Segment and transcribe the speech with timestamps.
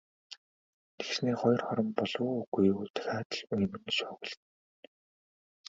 [0.97, 4.43] Тэгснээ хоёр хором болов уу, үгүй юу дахиад л үймэн шуугилдана.